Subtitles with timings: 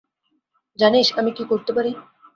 [0.79, 1.91] জানিস আমি কী করতে পারি!